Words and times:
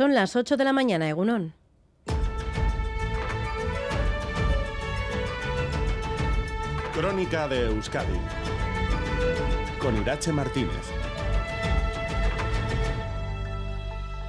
Son 0.00 0.14
las 0.14 0.34
8 0.34 0.56
de 0.56 0.64
la 0.64 0.72
mañana, 0.72 1.06
Egunón. 1.10 1.52
Crónica 6.94 7.46
de 7.48 7.66
Euskadi 7.66 8.18
con 9.78 9.94
Irache 9.98 10.32
Martínez. 10.32 10.99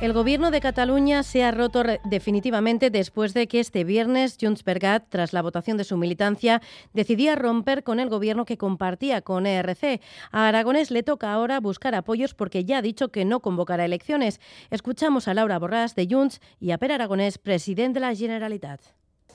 El 0.01 0.13
gobierno 0.13 0.49
de 0.49 0.61
Cataluña 0.61 1.21
se 1.21 1.43
ha 1.43 1.51
roto 1.51 1.83
definitivamente 2.05 2.89
después 2.89 3.35
de 3.35 3.47
que 3.47 3.59
este 3.59 3.83
viernes 3.83 4.35
Junts 4.41 4.63
per 4.63 4.79
Gat, 4.79 5.03
tras 5.09 5.31
la 5.31 5.43
votación 5.43 5.77
de 5.77 5.83
su 5.83 5.95
militancia, 5.95 6.59
decidía 6.91 7.35
romper 7.35 7.83
con 7.83 7.99
el 7.99 8.09
gobierno 8.09 8.45
que 8.45 8.57
compartía 8.57 9.21
con 9.21 9.45
ERC. 9.45 10.01
A 10.31 10.47
Aragonés 10.47 10.89
le 10.89 11.03
toca 11.03 11.31
ahora 11.31 11.59
buscar 11.59 11.93
apoyos 11.93 12.33
porque 12.33 12.65
ya 12.65 12.79
ha 12.79 12.81
dicho 12.81 13.09
que 13.09 13.25
no 13.25 13.41
convocará 13.41 13.85
elecciones. 13.85 14.41
Escuchamos 14.71 15.27
a 15.27 15.35
Laura 15.35 15.59
Borràs 15.59 15.93
de 15.93 16.07
Junts 16.09 16.41
y 16.59 16.71
a 16.71 16.79
Per 16.79 16.93
Aragonés, 16.93 17.37
presidente 17.37 17.99
de 17.99 18.07
la 18.07 18.15
Generalitat. 18.15 18.81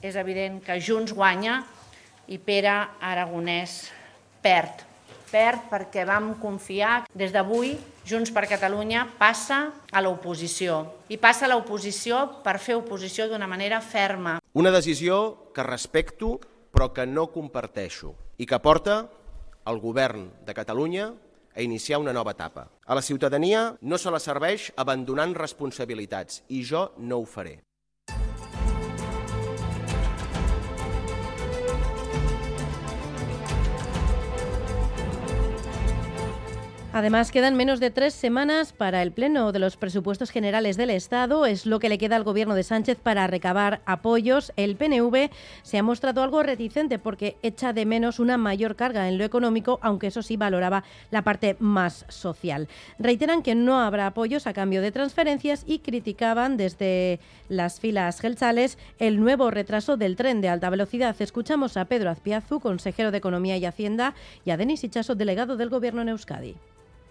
És 0.03 0.19
evident 0.19 0.59
que 0.61 0.81
Junts 0.83 1.15
guanya 1.15 1.63
i 2.27 2.37
Pere 2.37 2.75
Aragonès 2.99 3.87
perd. 4.43 4.83
Perd 5.27 5.67
perquè 5.71 6.05
vam 6.07 6.33
confiar. 6.41 7.05
Des 7.13 7.33
d'avui, 7.35 7.75
Junts 8.07 8.31
per 8.31 8.45
Catalunya 8.47 9.05
passa 9.19 9.59
a 9.91 10.01
l'oposició. 10.03 10.79
I 11.11 11.19
passa 11.19 11.45
a 11.47 11.51
l'oposició 11.51 12.41
per 12.43 12.57
fer 12.63 12.77
oposició 12.79 13.27
d'una 13.27 13.47
manera 13.47 13.81
ferma. 13.81 14.37
Una 14.53 14.71
decisió 14.71 15.51
que 15.53 15.65
respecto 15.67 16.37
però 16.71 16.91
que 16.93 17.07
no 17.09 17.27
comparteixo 17.33 18.13
i 18.37 18.45
que 18.45 18.59
porta 18.61 19.07
el 19.67 19.79
govern 19.81 20.29
de 20.45 20.53
Catalunya 20.53 21.11
a 21.57 21.61
iniciar 21.65 21.99
una 21.99 22.13
nova 22.13 22.35
etapa. 22.37 22.67
A 22.85 22.95
la 22.95 23.01
ciutadania 23.01 23.75
no 23.81 23.97
se 23.97 24.11
la 24.13 24.21
serveix 24.21 24.69
abandonant 24.77 25.33
responsabilitats 25.35 26.43
i 26.53 26.61
jo 26.63 26.91
no 26.97 27.17
ho 27.17 27.25
faré. 27.25 27.57
Además, 36.97 37.31
quedan 37.31 37.55
menos 37.55 37.79
de 37.79 37.91
tres 37.91 38.15
semanas 38.15 38.73
para 38.73 39.03
el 39.03 39.11
pleno 39.11 39.51
de 39.51 39.59
los 39.59 39.77
presupuestos 39.77 40.31
generales 40.31 40.77
del 40.77 40.89
Estado. 40.89 41.45
Es 41.45 41.67
lo 41.67 41.77
que 41.77 41.89
le 41.89 41.99
queda 41.99 42.15
al 42.15 42.23
gobierno 42.23 42.55
de 42.55 42.63
Sánchez 42.63 42.97
para 42.97 43.27
recabar 43.27 43.81
apoyos. 43.85 44.51
El 44.55 44.77
PNV 44.77 45.29
se 45.61 45.77
ha 45.77 45.83
mostrado 45.83 46.23
algo 46.23 46.41
reticente 46.41 46.97
porque 46.97 47.37
echa 47.43 47.71
de 47.71 47.85
menos 47.85 48.17
una 48.17 48.39
mayor 48.39 48.75
carga 48.75 49.07
en 49.07 49.19
lo 49.19 49.25
económico, 49.25 49.77
aunque 49.83 50.07
eso 50.07 50.23
sí 50.23 50.37
valoraba 50.37 50.83
la 51.11 51.21
parte 51.21 51.55
más 51.59 52.03
social. 52.09 52.67
Reiteran 52.97 53.43
que 53.43 53.53
no 53.53 53.79
habrá 53.79 54.07
apoyos 54.07 54.47
a 54.47 54.53
cambio 54.53 54.81
de 54.81 54.91
transferencias 54.91 55.65
y 55.67 55.77
criticaban 55.77 56.57
desde 56.57 57.19
las 57.47 57.79
filas 57.79 58.19
gelchales 58.19 58.79
el 58.97 59.19
nuevo 59.19 59.51
retraso 59.51 59.97
del 59.97 60.15
tren 60.15 60.41
de 60.41 60.49
alta 60.49 60.71
velocidad. 60.71 61.15
Escuchamos 61.19 61.77
a 61.77 61.85
Pedro 61.85 62.09
Azpiazu, 62.09 62.59
consejero 62.59 63.11
de 63.11 63.19
Economía 63.19 63.55
y 63.57 63.65
Hacienda, 63.65 64.15
y 64.45 64.49
a 64.49 64.57
Denis 64.57 64.83
Ichaso, 64.83 65.13
delegado 65.13 65.57
del 65.57 65.69
Gobierno 65.69 66.01
en 66.01 66.09
Euskadi. 66.09 66.55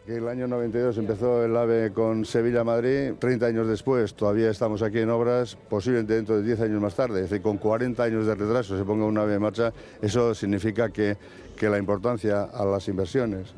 El 0.07 0.29
año 0.29 0.47
92 0.47 0.99
empezó 0.99 1.45
el 1.45 1.57
AVE 1.57 1.93
con 1.93 2.25
Sevilla-Madrid, 2.25 3.15
30 3.19 3.47
años 3.47 3.67
después 3.67 4.15
todavía 4.15 4.53
estamos 4.53 4.81
aquí 4.83 5.01
en 5.01 5.11
obras, 5.11 5.59
posiblemente 5.69 6.15
dentro 6.15 6.37
de 6.37 6.45
10 6.45 6.61
años 6.61 6.81
más 6.81 6.95
tarde, 6.95 7.25
es 7.25 7.31
decir, 7.31 7.43
con 7.43 7.59
40 7.59 8.05
años 8.05 8.25
de 8.25 8.37
retraso 8.37 8.79
se 8.79 8.85
ponga 8.85 9.05
un 9.05 9.19
AVE 9.19 9.35
en 9.35 9.43
marcha, 9.43 9.73
eso 10.01 10.33
significa 10.33 10.91
que, 10.91 11.17
que 11.57 11.69
la 11.69 11.79
importancia 11.79 12.45
a 12.45 12.65
las 12.65 12.87
inversiones 12.87 13.53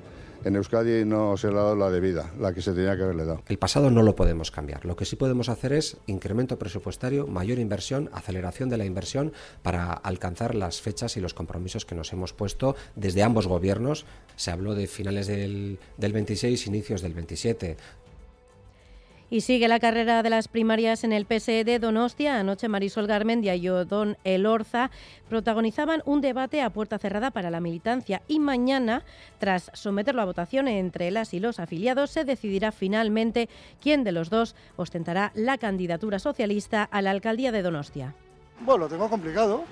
en 0.45 0.57
Euskadi 0.57 1.05
no 1.05 1.37
se 1.37 1.49
le 1.49 1.55
ha 1.55 1.63
dado 1.63 1.77
la 1.77 1.91
debida, 1.91 2.33
la 2.39 2.53
que 2.53 2.63
se 2.63 2.73
tenía 2.73 2.97
que 2.97 3.03
haberle 3.03 3.25
dado. 3.25 3.43
El 3.49 3.59
pasado 3.59 3.91
no 3.91 4.03
lo 4.03 4.15
podemos 4.15 4.51
cambiar. 4.51 4.85
Lo 4.85 4.97
que 4.97 5.05
sí 5.05 5.17
podemos 5.17 5.49
hacer 5.49 5.73
es 5.73 5.97
incremento 6.07 6.59
presupuestario, 6.59 7.27
mayor 7.27 7.59
inversión, 7.59 8.11
aceleración 8.13 8.69
de 8.69 8.77
la 8.77 8.85
inversión 8.85 9.33
para 9.63 9.93
alcanzar 9.93 10.55
las 10.55 10.81
fechas 10.81 11.17
y 11.17 11.21
los 11.21 11.35
compromisos 11.35 11.85
que 11.85 11.95
nos 11.95 12.13
hemos 12.13 12.33
puesto 12.33 12.77
desde 12.97 13.23
ambos 13.23 13.47
gobiernos. 13.47 14.07
Se 14.37 14.51
habló 14.51 14.75
de 14.75 14.87
finales 14.87 15.27
del, 15.27 15.79
del 15.97 16.13
26, 16.13 16.67
inicios 16.67 17.03
del 17.03 17.15
27. 17.15 17.77
Y 19.31 19.43
sigue 19.43 19.69
la 19.69 19.79
carrera 19.79 20.23
de 20.23 20.31
las 20.31 20.49
primarias 20.49 21.05
en 21.05 21.13
el 21.13 21.27
PSE 21.27 21.63
de 21.65 21.79
Donostia. 21.79 22.41
Anoche 22.41 22.69
Marisol 22.69 23.07
Garmendia 23.07 23.55
y 23.57 23.69
Odón 23.69 24.17
Elorza 24.25 24.91
protagonizaban 25.29 26.03
un 26.07 26.23
debate 26.23 26.63
a 26.63 26.71
puerta 26.71 26.99
cerrada 26.99 27.31
para 27.31 27.51
la 27.51 27.61
militancia 27.61 28.23
y 28.27 28.41
mañana, 28.41 29.05
tras 29.39 29.71
someterlo 29.75 30.23
a 30.23 30.25
votación 30.25 30.67
entre 30.67 31.11
las 31.11 31.35
y 31.35 31.41
los 31.41 31.61
afiliados, 31.61 32.11
se 32.11 32.25
decidirá 32.25 32.73
finalmente 32.73 33.51
quién 33.83 34.03
de 34.03 34.13
los 34.13 34.31
dos 34.31 34.57
ostentará 34.77 35.31
la 35.35 35.59
candidatura 35.59 36.19
socialista 36.19 36.85
a 36.85 37.03
la 37.03 37.11
alcaldía 37.11 37.53
de 37.53 37.63
Donostia. 37.63 38.15
Bueno, 38.61 38.85
lo 38.85 38.89
tengo 38.89 39.11
complicado. 39.11 39.65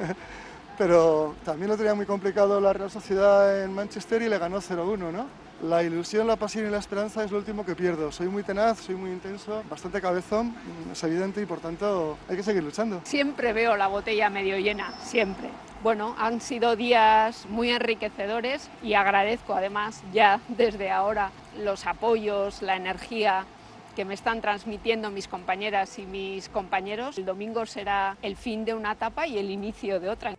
Pero 0.78 1.34
también 1.44 1.70
lo 1.70 1.76
tenía 1.76 1.94
muy 1.94 2.04
complicado 2.04 2.60
la 2.60 2.72
Real 2.72 2.90
Sociedad 2.90 3.64
en 3.64 3.72
Manchester 3.72 4.20
y 4.20 4.28
le 4.28 4.38
ganó 4.38 4.60
0-1, 4.60 5.10
¿no? 5.10 5.26
La 5.62 5.82
ilusión, 5.82 6.26
la 6.26 6.36
pasión 6.36 6.66
y 6.66 6.70
la 6.70 6.76
esperanza 6.76 7.24
es 7.24 7.30
lo 7.30 7.38
último 7.38 7.64
que 7.64 7.74
pierdo. 7.74 8.12
Soy 8.12 8.28
muy 8.28 8.42
tenaz, 8.42 8.80
soy 8.80 8.94
muy 8.94 9.10
intenso, 9.10 9.62
bastante 9.70 10.02
cabezón, 10.02 10.54
es 10.92 11.02
evidente 11.02 11.40
y 11.40 11.46
por 11.46 11.60
tanto 11.60 12.18
hay 12.28 12.36
que 12.36 12.42
seguir 12.42 12.62
luchando. 12.62 13.00
Siempre 13.04 13.54
veo 13.54 13.74
la 13.74 13.86
botella 13.86 14.28
medio 14.28 14.58
llena, 14.58 14.92
siempre. 15.00 15.48
Bueno, 15.82 16.14
han 16.18 16.42
sido 16.42 16.76
días 16.76 17.46
muy 17.48 17.70
enriquecedores 17.70 18.68
y 18.82 18.92
agradezco 18.94 19.54
además 19.54 20.02
ya 20.12 20.40
desde 20.48 20.90
ahora 20.90 21.30
los 21.58 21.86
apoyos, 21.86 22.60
la 22.60 22.76
energía 22.76 23.46
que 23.94 24.04
me 24.04 24.12
están 24.12 24.42
transmitiendo 24.42 25.10
mis 25.10 25.26
compañeras 25.26 25.98
y 25.98 26.04
mis 26.04 26.50
compañeros. 26.50 27.16
El 27.16 27.24
domingo 27.24 27.64
será 27.64 28.18
el 28.20 28.36
fin 28.36 28.66
de 28.66 28.74
una 28.74 28.92
etapa 28.92 29.26
y 29.26 29.38
el 29.38 29.50
inicio 29.50 30.00
de 30.00 30.10
otra. 30.10 30.36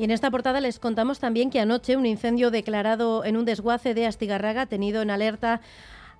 Y 0.00 0.04
en 0.04 0.12
esta 0.12 0.30
portada 0.30 0.62
les 0.62 0.78
contamos 0.78 1.18
también 1.18 1.50
que 1.50 1.60
anoche 1.60 1.98
un 1.98 2.06
incendio 2.06 2.50
declarado 2.50 3.22
en 3.22 3.36
un 3.36 3.44
desguace 3.44 3.92
de 3.92 4.06
Astigarraga 4.06 4.62
ha 4.62 4.66
tenido 4.66 5.02
en 5.02 5.10
alerta 5.10 5.60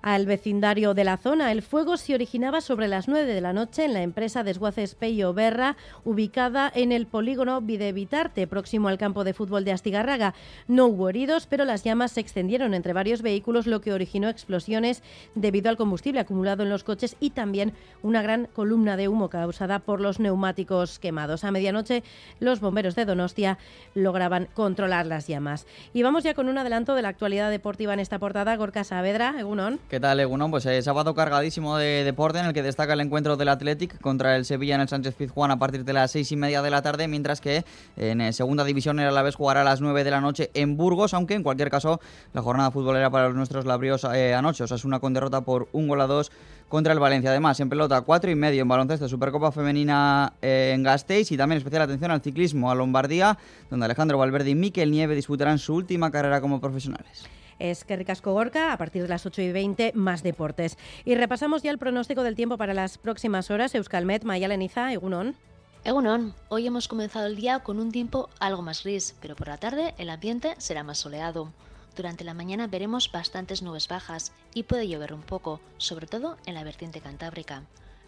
al 0.01 0.25
vecindario 0.25 0.93
de 0.93 1.03
la 1.03 1.17
zona. 1.17 1.51
El 1.51 1.61
fuego 1.61 1.97
se 1.97 2.15
originaba 2.15 2.61
sobre 2.61 2.87
las 2.87 3.07
9 3.07 3.33
de 3.33 3.41
la 3.41 3.53
noche 3.53 3.85
en 3.85 3.93
la 3.93 4.01
empresa 4.01 4.43
Desguaces 4.43 4.95
Peyo 4.95 5.33
Berra, 5.33 5.77
ubicada 6.03 6.71
en 6.73 6.91
el 6.91 7.07
polígono 7.07 7.61
Videvitarte, 7.61 8.47
próximo 8.47 8.87
al 8.87 8.97
campo 8.97 9.23
de 9.23 9.33
fútbol 9.33 9.65
de 9.65 9.71
Astigarraga. 9.71 10.33
No 10.67 10.87
hubo 10.87 11.09
heridos, 11.09 11.47
pero 11.47 11.65
las 11.65 11.83
llamas 11.83 12.11
se 12.11 12.21
extendieron 12.21 12.73
entre 12.73 12.93
varios 12.93 13.21
vehículos, 13.21 13.67
lo 13.67 13.81
que 13.81 13.93
originó 13.93 14.29
explosiones 14.29 15.03
debido 15.35 15.69
al 15.69 15.77
combustible 15.77 16.19
acumulado 16.19 16.63
en 16.63 16.69
los 16.69 16.83
coches 16.83 17.15
y 17.19 17.31
también 17.31 17.73
una 18.01 18.21
gran 18.21 18.47
columna 18.47 18.97
de 18.97 19.07
humo 19.07 19.29
causada 19.29 19.79
por 19.79 20.01
los 20.01 20.19
neumáticos 20.19 20.99
quemados. 20.99 21.43
A 21.43 21.51
medianoche, 21.51 22.03
los 22.39 22.59
bomberos 22.59 22.95
de 22.95 23.05
Donostia 23.05 23.57
lograban 23.93 24.47
controlar 24.53 25.05
las 25.05 25.27
llamas. 25.27 25.67
Y 25.93 26.03
vamos 26.03 26.23
ya 26.23 26.33
con 26.33 26.49
un 26.49 26.57
adelanto 26.57 26.95
de 26.95 27.01
la 27.01 27.09
actualidad 27.09 27.49
deportiva 27.49 27.93
en 27.93 27.99
esta 27.99 28.19
portada. 28.19 28.55
Gorka 28.55 28.83
Saavedra, 28.83 29.35
Egunon. 29.37 29.79
¿Qué 29.91 29.99
tal, 29.99 30.21
Egunon? 30.21 30.51
Pues 30.51 30.65
eh, 30.67 30.81
sábado 30.81 31.13
cargadísimo 31.13 31.75
de 31.75 32.05
deporte 32.05 32.39
en 32.39 32.45
el 32.45 32.53
que 32.53 32.63
destaca 32.63 32.93
el 32.93 33.01
encuentro 33.01 33.35
del 33.35 33.49
Athletic 33.49 33.99
contra 33.99 34.37
el 34.37 34.45
Sevilla 34.45 34.75
en 34.75 34.79
el 34.79 34.87
Sánchez 34.87 35.15
Pizjuán 35.15 35.51
a 35.51 35.59
partir 35.59 35.83
de 35.83 35.91
las 35.91 36.11
seis 36.11 36.31
y 36.31 36.37
media 36.37 36.61
de 36.61 36.69
la 36.69 36.81
tarde, 36.81 37.09
mientras 37.09 37.41
que 37.41 37.65
en 37.97 38.21
eh, 38.21 38.31
segunda 38.31 38.63
división 38.63 39.01
era 39.01 39.11
la 39.11 39.21
vez 39.21 39.35
jugará 39.35 39.59
a 39.59 39.63
las 39.65 39.81
nueve 39.81 40.05
de 40.05 40.11
la 40.11 40.21
noche 40.21 40.49
en 40.53 40.77
Burgos, 40.77 41.13
aunque 41.13 41.33
en 41.33 41.43
cualquier 41.43 41.69
caso 41.69 41.99
la 42.31 42.41
jornada 42.41 42.71
futbolera 42.71 43.09
para 43.09 43.27
los 43.27 43.35
nuestros 43.35 43.65
la 43.65 43.73
abrió 43.73 43.97
eh, 44.13 44.33
anoche, 44.33 44.63
o 44.63 44.67
sea, 44.67 44.75
es 44.75 44.85
una 44.85 45.01
con 45.01 45.13
derrota 45.13 45.41
por 45.41 45.67
un 45.73 45.89
gol 45.89 45.99
a 45.99 46.07
dos 46.07 46.31
contra 46.69 46.93
el 46.93 46.99
Valencia. 46.99 47.31
Además, 47.31 47.59
en 47.59 47.67
pelota, 47.67 47.99
cuatro 47.99 48.31
y 48.31 48.35
medio 48.35 48.61
en 48.61 48.69
baloncesto, 48.69 49.09
Supercopa 49.09 49.51
Femenina 49.51 50.35
eh, 50.41 50.71
en 50.73 50.83
Gasteiz 50.83 51.33
y 51.33 51.37
también 51.37 51.57
especial 51.57 51.81
atención 51.81 52.11
al 52.11 52.21
ciclismo 52.21 52.71
a 52.71 52.75
Lombardía, 52.75 53.37
donde 53.69 53.87
Alejandro 53.87 54.17
Valverde 54.17 54.51
y 54.51 54.55
Miquel 54.55 54.89
Nieve 54.89 55.15
disputarán 55.15 55.59
su 55.59 55.75
última 55.75 56.11
carrera 56.11 56.39
como 56.39 56.61
profesionales. 56.61 57.27
Es 57.61 57.85
que 57.85 57.95
Ricasco 57.95 58.33
Gorka, 58.33 58.73
a 58.73 58.77
partir 58.77 59.03
de 59.03 59.07
las 59.07 59.23
8 59.27 59.39
y 59.43 59.51
20, 59.51 59.91
más 59.93 60.23
deportes. 60.23 60.79
Y 61.05 61.13
repasamos 61.13 61.61
ya 61.61 61.69
el 61.69 61.77
pronóstico 61.77 62.23
del 62.23 62.33
tiempo 62.33 62.57
para 62.57 62.73
las 62.73 62.97
próximas 62.97 63.51
horas. 63.51 63.75
Euskalmet, 63.75 64.23
Mayaleniza, 64.23 64.91
Egunon. 64.91 65.35
Egunon, 65.83 66.33
hoy 66.49 66.65
hemos 66.65 66.87
comenzado 66.87 67.27
el 67.27 67.35
día 67.35 67.59
con 67.59 67.79
un 67.79 67.91
tiempo 67.91 68.29
algo 68.39 68.63
más 68.63 68.83
gris, 68.83 69.15
pero 69.21 69.35
por 69.35 69.47
la 69.47 69.59
tarde 69.59 69.93
el 69.99 70.09
ambiente 70.09 70.55
será 70.57 70.83
más 70.83 70.97
soleado. 70.97 71.53
Durante 71.95 72.23
la 72.23 72.33
mañana 72.33 72.65
veremos 72.65 73.11
bastantes 73.11 73.61
nubes 73.61 73.87
bajas 73.87 74.31
y 74.55 74.63
puede 74.63 74.87
llover 74.87 75.13
un 75.13 75.21
poco, 75.21 75.61
sobre 75.77 76.07
todo 76.07 76.37
en 76.47 76.55
la 76.55 76.63
vertiente 76.63 76.99
cantábrica. 76.99 77.61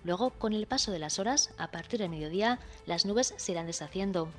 Luego, 0.04 0.32
con 0.32 0.54
el 0.54 0.68
paso 0.68 0.92
de 0.92 1.00
las 1.00 1.20
horas, 1.20 1.52
a 1.58 1.72
partir 1.72 2.00
del 2.00 2.10
mediodía, 2.10 2.60
las 2.86 3.06
nubes 3.06 3.34
se 3.38 3.52
irán 3.52 3.68
deshaciendo 3.68 4.30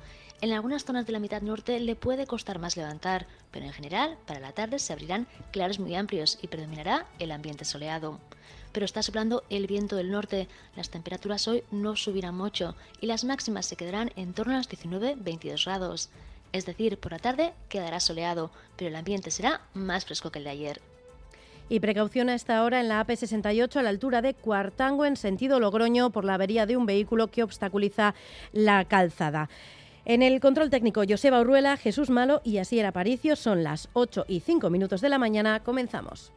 en 0.41 0.51
algunas 0.51 0.83
zonas 0.83 1.05
de 1.05 1.13
la 1.13 1.19
mitad 1.19 1.41
norte 1.41 1.79
le 1.79 1.95
puede 1.95 2.27
costar 2.27 2.59
más 2.59 2.75
levantar, 2.75 3.25
pero 3.51 3.65
en 3.65 3.73
general 3.73 4.17
para 4.27 4.41
la 4.41 4.51
tarde 4.51 4.79
se 4.79 4.91
abrirán 4.91 5.27
claros 5.51 5.79
muy 5.79 5.95
amplios 5.95 6.37
y 6.41 6.47
predominará 6.47 7.07
el 7.19 7.31
ambiente 7.31 7.63
soleado. 7.63 8.19
Pero 8.73 8.85
está 8.85 9.01
soplando 9.01 9.43
el 9.49 9.65
viento 9.65 9.95
del 9.95 10.11
norte, 10.11 10.49
las 10.75 10.89
temperaturas 10.89 11.47
hoy 11.47 11.63
no 11.71 11.95
subirán 11.95 12.35
mucho 12.35 12.75
y 12.99 13.07
las 13.07 13.23
máximas 13.23 13.65
se 13.65 13.77
quedarán 13.77 14.11
en 14.17 14.33
torno 14.33 14.53
a 14.53 14.57
los 14.57 14.69
19-22 14.69 15.65
grados. 15.65 16.09
Es 16.51 16.65
decir, 16.65 16.99
por 16.99 17.13
la 17.13 17.19
tarde 17.19 17.53
quedará 17.69 18.01
soleado, 18.01 18.51
pero 18.75 18.89
el 18.89 18.95
ambiente 18.97 19.31
será 19.31 19.61
más 19.73 20.03
fresco 20.03 20.31
que 20.31 20.39
el 20.39 20.45
de 20.45 20.51
ayer. 20.51 20.94
Y 21.67 21.79
precaución 21.79 22.29
a 22.29 22.35
esta 22.35 22.63
hora 22.63 22.79
en 22.79 22.89
la 22.89 23.05
AP68 23.05 23.77
a 23.77 23.81
la 23.81 23.89
altura 23.89 24.21
de 24.21 24.35
Cuartango 24.35 25.05
en 25.05 25.15
sentido 25.15 25.59
Logroño 25.59 26.11
por 26.11 26.23
la 26.23 26.35
avería 26.35 26.65
de 26.65 26.77
un 26.77 26.85
vehículo 26.85 27.27
que 27.27 27.41
obstaculiza 27.41 28.13
la 28.53 28.85
calzada. 28.85 29.49
En 30.05 30.21
el 30.21 30.39
control 30.39 30.69
técnico, 30.69 31.01
Joseba 31.09 31.41
Urruela, 31.41 31.77
Jesús 31.77 32.11
Malo 32.11 32.41
y 32.43 32.59
Asier 32.59 32.85
Aparicio. 32.85 33.35
Son 33.35 33.63
las 33.63 33.89
8 33.93 34.25
y 34.27 34.41
5 34.41 34.69
minutos 34.69 35.01
de 35.01 35.09
la 35.09 35.17
mañana. 35.17 35.61
Comenzamos. 35.61 36.31